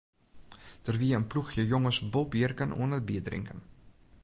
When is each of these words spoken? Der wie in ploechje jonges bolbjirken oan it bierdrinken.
Der 0.87 0.95
wie 1.01 1.11
in 1.17 1.25
ploechje 1.33 1.65
jonges 1.73 1.99
bolbjirken 2.15 2.75
oan 2.81 2.95
it 2.97 3.07
bierdrinken. 3.11 3.59